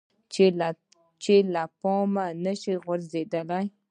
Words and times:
چې 1.23 1.35
له 1.53 1.63
پامه 1.79 2.25
نشي 2.43 2.73
غورځیدلی. 2.83 3.65